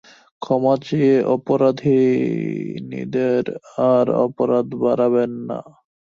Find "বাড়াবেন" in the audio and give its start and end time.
4.83-5.31